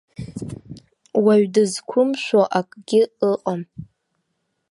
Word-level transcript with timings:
Уаҩ 1.23 1.43
дызқәымшәо 1.53 2.41
акгьы 2.59 3.01
ыҟам. 3.31 3.61